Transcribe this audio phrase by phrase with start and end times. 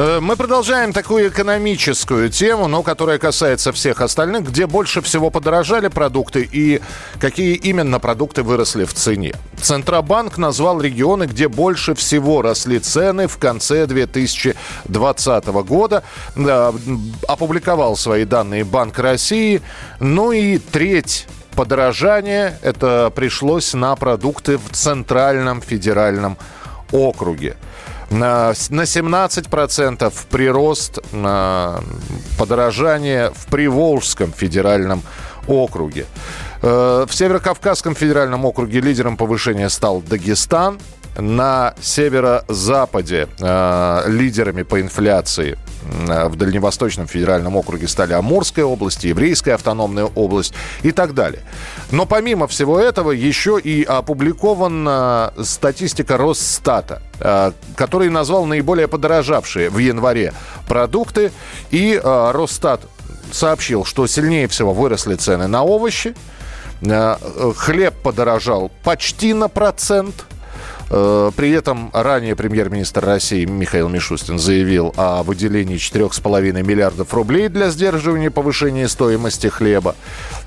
[0.00, 6.48] Мы продолжаем такую экономическую тему, но которая касается всех остальных, где больше всего подорожали продукты
[6.50, 6.80] и
[7.18, 9.34] какие именно продукты выросли в цене.
[9.60, 16.02] Центробанк назвал регионы, где больше всего росли цены в конце 2020 года.
[16.34, 16.72] Да,
[17.28, 19.60] опубликовал свои данные Банк России.
[19.98, 26.38] Ну и треть подорожания это пришлось на продукты в Центральном федеральном
[26.90, 27.56] округе.
[28.10, 31.80] На с- на 17% прирост на
[32.38, 35.02] подорожание в Приволжском федеральном
[35.46, 36.06] округе.
[36.62, 40.78] Э, В Северокавказском федеральном округе лидером повышения стал Дагестан.
[41.18, 50.04] На северо-западе э, лидерами по инфляции в Дальневосточном федеральном округе стали Амурская область, Еврейская автономная
[50.04, 51.42] область и так далее.
[51.90, 59.78] Но помимо всего этого еще и опубликована статистика Росстата, э, который назвал наиболее подорожавшие в
[59.78, 60.32] январе
[60.68, 61.32] продукты.
[61.70, 62.82] И э, Росстат
[63.32, 66.14] сообщил, что сильнее всего выросли цены на овощи,
[66.82, 70.14] Э, э, Хлеб подорожал почти на процент.
[70.90, 77.70] Э, При этом ранее премьер-министр России Михаил Мишустин заявил о выделении 4,5 миллиардов рублей для
[77.70, 79.94] сдерживания повышения стоимости хлеба.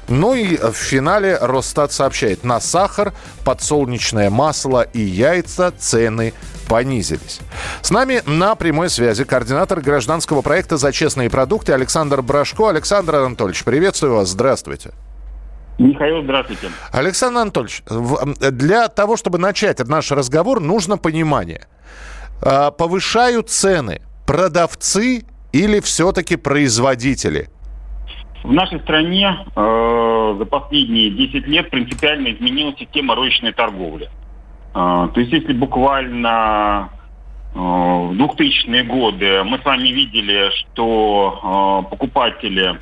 [0.10, 3.14] Ну и в финале Росстат сообщает, на сахар,
[3.46, 6.34] подсолнечное масло и яйца цены
[6.68, 7.40] понизились.
[7.82, 12.70] С нами на прямой связи координатор гражданского проекта «За честные продукты» Александр Брашко.
[12.70, 14.92] Александр Анатольевич, приветствую вас, здравствуйте.
[15.80, 16.70] Михаил, здравствуйте.
[16.92, 17.84] Александр Анатольевич,
[18.52, 21.68] для того, чтобы начать наш разговор, нужно понимание.
[22.42, 27.50] А, Повышают цены продавцы или все-таки производители?
[28.44, 34.10] В нашей стране э, за последние 10 лет принципиально изменилась система розничной торговли.
[34.76, 36.90] Э, то есть если буквально
[37.56, 42.80] э, в 2000-е годы мы с вами видели, что э, покупатели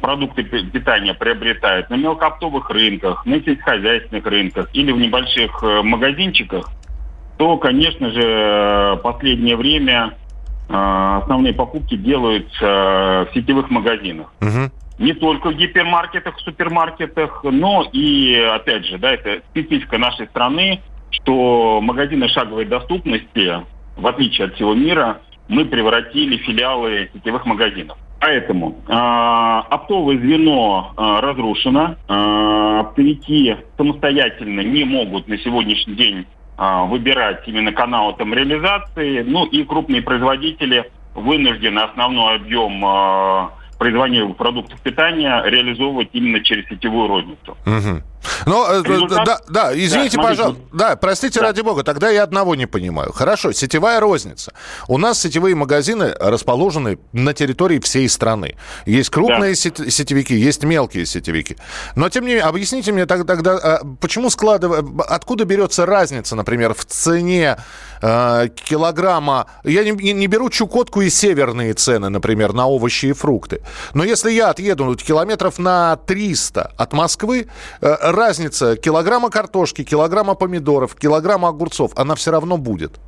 [0.00, 6.70] продукты пи- питания приобретают на мелкооптовых рынках, на сельскохозяйственных рынках или в небольших э, магазинчиках,
[7.36, 10.16] то, конечно же, э, последнее время
[10.68, 14.32] э, основные покупки делаются э, в сетевых магазинах.
[14.40, 14.72] Мгм.
[14.98, 20.82] Не только в гипермаркетах, в супермаркетах, но и, опять же, да, это специфика нашей страны,
[21.10, 23.64] что магазины шаговой доступности,
[23.96, 27.96] в отличие от всего мира, мы превратили в филиалы сетевых магазинов.
[28.20, 36.26] Поэтому э, оптовое звено э, разрушено, э, оптовики самостоятельно не могут на сегодняшний день
[36.58, 43.48] э, выбирать именно каналы там реализации, ну и крупные производители вынуждены основной объем э,
[43.78, 47.56] производения продуктов питания реализовывать именно через сетевую розницу.
[47.64, 48.02] Мгм.
[48.46, 50.62] Ну, э, Результат- да, да, извините, Да, пожалуйста.
[50.72, 51.46] Да, простите, Да.
[51.46, 53.12] ради бога, тогда я одного не понимаю.
[53.12, 54.52] Хорошо, сетевая розница.
[54.88, 58.56] У нас сетевые магазины расположены на территории всей страны.
[58.86, 61.56] Есть крупные сет- сетевики, есть мелкие сетевики.
[61.96, 64.84] Но, тем не менее, объясните мне тогда, а, почему складывая...
[65.08, 67.56] Откуда берется разница, например, в цене
[68.02, 69.46] э, килограмма...
[69.64, 73.60] Я не, не- беру Чукотку и северные цены, например, на овощи и фрукты.
[73.94, 77.46] Но если я отъеду километров на 300 от Москвы,
[77.80, 83.00] э, разница килограмма картошки, килограмма помидоров, килограмма огурцов, она все равно будет.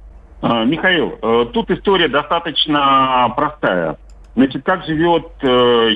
[0.43, 3.97] Э, Михаил, э, тут история достаточно простая.
[4.35, 5.47] Значит, как живет э,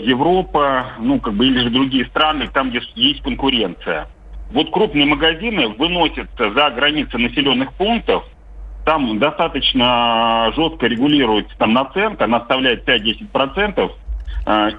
[0.03, 4.09] Европа, ну, как бы, или же другие страны, там, где есть конкуренция.
[4.53, 8.25] Вот крупные магазины выносят за границы населенных пунктов,
[8.87, 13.89] там достаточно жестко регулируется там наценка, она составляет 5-10%, э,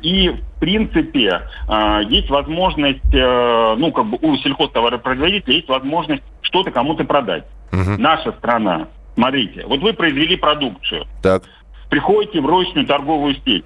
[0.01, 6.71] и, в принципе, э, есть возможность, э, ну, как бы у сельхозтоваропроизводителя есть возможность что-то
[6.71, 7.45] кому-то продать.
[7.71, 8.01] Мгм.
[8.01, 11.43] Наша страна, смотрите, вот вы произвели продукцию, Так.
[11.89, 13.65] приходите в розничную торговую сеть,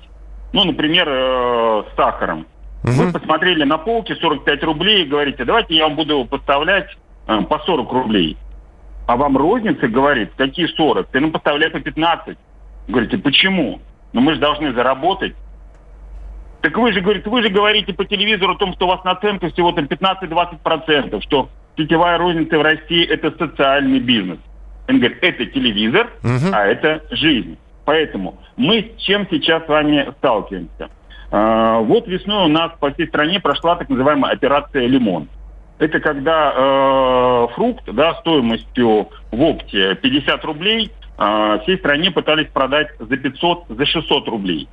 [0.53, 2.47] ну, например, э, с сахаром.
[2.83, 3.13] Вы Мгм.
[3.13, 6.87] посмотрели на полке 45 рублей и говорите, давайте я вам буду его поставлять
[7.27, 8.37] э, по 40 рублей.
[9.07, 11.07] А вам розница говорит, какие 40?
[11.09, 12.37] Ты нам поставляй по 15.
[12.87, 13.79] Говорите, почему?
[14.13, 15.35] Ну мы же должны заработать.
[16.61, 19.49] Так вы же, говорит, вы же говорите по телевизору о том, что у вас наценка
[19.49, 24.37] всего там 15-20%, что сетевая розница в России это социальный бизнес.
[24.87, 26.51] Он говорит, это телевизор, Мгм.
[26.53, 27.57] а это жизнь.
[27.85, 30.89] Поэтому мы с чем сейчас с вами сталкиваемся?
[31.31, 35.27] А, Вот весной у нас по всей стране прошла так называемая операция «Лимон».
[35.79, 42.89] Это когда э, фрукт, да, стоимостью в опте 50 рублей, э, всей стране пытались продать
[42.99, 44.67] за 500, за 600 рублей.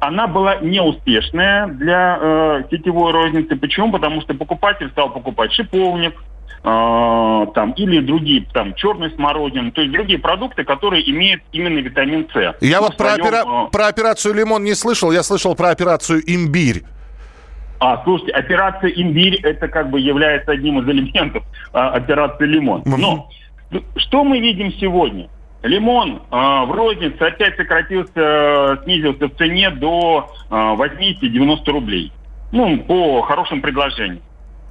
[0.00, 3.54] Она была неуспешная для э, сетевой розницы.
[3.56, 3.92] Почему?
[3.92, 9.92] Потому что покупатель стал покупать шиповник, э, там, или другие, там, черный смородин, то есть
[9.92, 12.56] другие продукты, которые имеют именно витамин С.
[12.62, 13.44] Я ну, вот про, опера...
[13.44, 13.70] э...
[13.70, 16.82] про операцию «Лимон» не слышал, я слышал про операцию «Имбирь».
[17.78, 22.82] А, слушайте, операция «Имбирь» это как бы является одним из элементов а, операции «Лимон».
[22.86, 23.28] Но
[23.96, 25.28] что мы видим сегодня?
[25.62, 32.12] Лимон а, в рознице опять сократился, снизился в цене до а, 80-90 рублей.
[32.52, 34.22] Ну, по хорошим предложениям.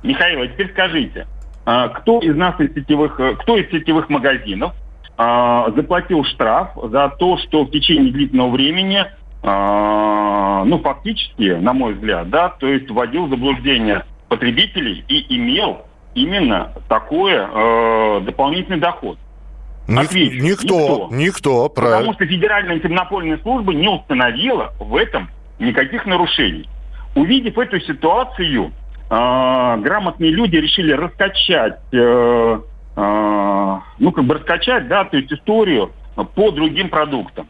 [0.01, 1.27] Михаил, а теперь скажите,
[1.65, 4.73] а, кто из нас из сетевых, кто из сетевых магазинов
[5.17, 9.05] а, заплатил штраф за то, что в течение длительного времени
[9.43, 15.85] а, ну, фактически, на мой взгляд, да, то есть вводил в заблуждение потребителей и имел
[16.15, 19.17] именно такое э, дополнительный доход.
[19.97, 26.69] Отвечу, никто, никто, никто Потому что Федеральная антимонопольная служба не установила в этом никаких нарушений.
[27.15, 28.71] Увидев эту ситуацию,
[29.09, 32.59] э, грамотные люди решили раскачать, э,
[32.95, 35.91] э, ну как бы раскачать, да, то есть историю
[36.35, 37.47] по другим продуктам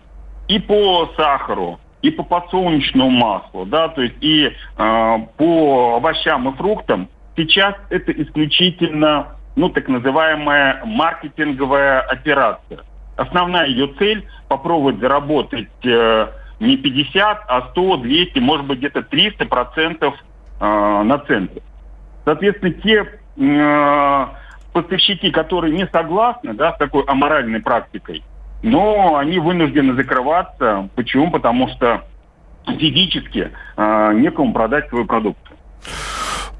[0.47, 6.55] и по сахару, и по подсолнечному маслу, да, то есть и э, по овощам и
[6.55, 7.09] фруктам.
[7.35, 12.79] Сейчас это исключительно, ну, так называемая маркетинговая операция.
[13.17, 16.27] Основная ее цель попробовать заработать э,
[16.61, 20.15] не 50, а 100, 200, может быть, где-то 300 процентов
[20.61, 20.63] э,
[21.03, 21.61] на центре.
[22.23, 24.27] Соответственно, те э,
[24.71, 28.23] поставщики, которые не согласны да, с такой аморальной практикой,
[28.63, 30.87] но они вынуждены закрываться.
[30.95, 31.31] Почему?
[31.31, 32.05] Потому что
[32.65, 35.48] физически э, некому продать свой продукт.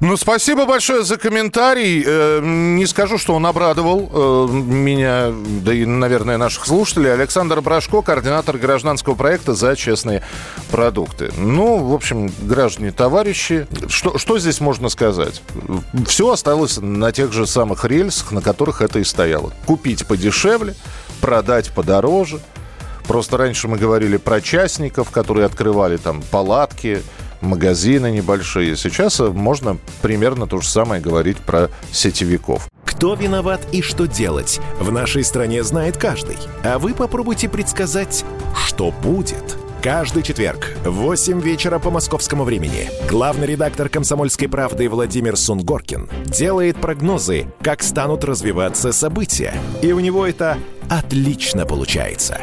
[0.00, 2.02] Ну, спасибо большое за комментарий.
[2.06, 5.30] Э, не скажу, что он обрадовал э, меня,
[5.62, 7.12] да и, наверное, наших слушателей.
[7.12, 10.22] Александр Брашко, координатор гражданского проекта «За честные
[10.70, 11.30] продукты».
[11.36, 15.42] Ну, в общем, граждане, товарищи, что, что здесь можно сказать?
[16.06, 19.52] Все осталось на тех же самых рельсах, на которых это и стояло.
[19.66, 20.76] Купить подешевле,
[21.20, 22.40] продать подороже.
[23.06, 27.02] Просто раньше мы говорили про частников, которые открывали там палатки,
[27.40, 28.76] магазины небольшие.
[28.76, 32.68] Сейчас можно примерно то же самое говорить про сетевиков.
[32.84, 36.36] Кто виноват и что делать, в нашей стране знает каждый.
[36.62, 43.46] А вы попробуйте предсказать, что будет– Каждый четверг в 8 вечера по московскому времени главный
[43.46, 49.54] редактор «Комсомольской правды» Владимир Сунгоркин делает прогнозы, как станут развиваться события.
[49.80, 50.58] И у него это
[50.90, 52.42] отлично получается.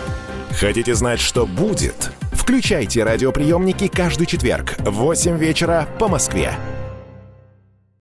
[0.59, 2.11] Хотите знать, что будет?
[2.33, 6.53] Включайте радиоприемники каждый четверг в 8 вечера по Москве.